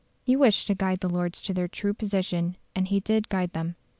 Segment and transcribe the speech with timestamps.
[0.23, 3.75] He wished to guide the Lords to their true position, and he did guide them.